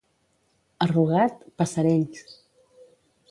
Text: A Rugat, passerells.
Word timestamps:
A 0.85 0.87
Rugat, 0.91 1.45
passerells. 1.63 2.25